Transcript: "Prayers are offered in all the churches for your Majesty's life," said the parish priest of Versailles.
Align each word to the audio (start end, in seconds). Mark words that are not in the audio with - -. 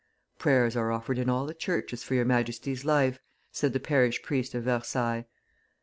"Prayers 0.39 0.75
are 0.75 0.91
offered 0.91 1.19
in 1.19 1.29
all 1.29 1.45
the 1.45 1.53
churches 1.53 2.01
for 2.01 2.15
your 2.15 2.25
Majesty's 2.25 2.83
life," 2.83 3.19
said 3.51 3.71
the 3.71 3.79
parish 3.79 4.23
priest 4.23 4.55
of 4.55 4.63
Versailles. 4.63 5.25